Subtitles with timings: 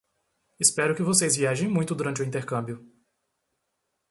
[0.59, 2.83] Espero que vocês viajem muito durante o intercâmbio!